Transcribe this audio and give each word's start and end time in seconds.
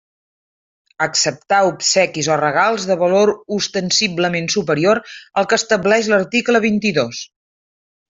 Acceptar 1.05 1.57
obsequis 1.67 2.29
o 2.35 2.37
regals 2.41 2.87
de 2.91 2.97
valor 3.01 3.31
ostensiblement 3.57 4.49
superior 4.55 5.03
al 5.43 5.49
que 5.53 5.59
estableix 5.63 6.11
l'article 6.15 6.63
vint-i-dos. 6.69 7.21